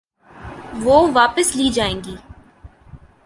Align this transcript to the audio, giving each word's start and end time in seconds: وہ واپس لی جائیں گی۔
وہ 0.73 1.07
واپس 1.13 1.55
لی 1.55 1.69
جائیں 1.69 2.03
گی۔ 2.03 2.15